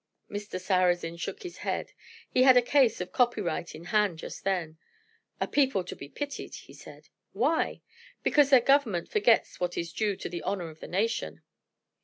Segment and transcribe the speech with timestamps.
[0.31, 0.59] Mr.
[0.59, 1.91] Sarrazin shook his head;
[2.27, 4.79] he had a case of copyright in hand just then.
[5.39, 7.09] "A people to be pitied," he said.
[7.33, 7.83] "Why?"
[8.23, 11.43] "Because their Government forgets what is due to the honor of the nation."